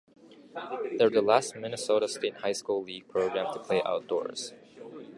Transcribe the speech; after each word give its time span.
They 0.97 1.03
were 1.05 1.11
the 1.11 1.21
last 1.21 1.55
Minnesota 1.55 2.07
State 2.07 2.37
High 2.37 2.53
School 2.53 2.81
League 2.81 3.07
program 3.07 3.53
to 3.53 3.59
play 3.59 3.83
outdoors. 3.85 4.51